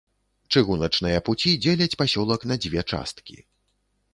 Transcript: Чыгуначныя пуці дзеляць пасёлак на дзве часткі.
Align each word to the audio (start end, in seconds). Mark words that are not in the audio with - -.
Чыгуначныя 0.55 1.19
пуці 1.27 1.53
дзеляць 1.65 1.97
пасёлак 2.01 2.49
на 2.53 2.59
дзве 2.65 2.81
часткі. 2.91 3.37